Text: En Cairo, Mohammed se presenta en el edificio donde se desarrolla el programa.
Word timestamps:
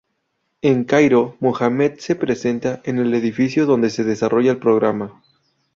En 0.63 0.83
Cairo, 0.85 1.37
Mohammed 1.41 1.99
se 1.99 2.15
presenta 2.15 2.81
en 2.85 2.97
el 2.97 3.13
edificio 3.13 3.67
donde 3.67 3.91
se 3.91 4.03
desarrolla 4.03 4.49
el 4.49 4.57
programa. 4.57 5.21